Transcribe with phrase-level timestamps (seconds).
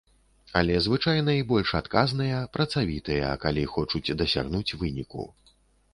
[0.59, 5.23] Але звычайна і больш адказныя, працавітыя, калі хочуць дасягнуць выніку.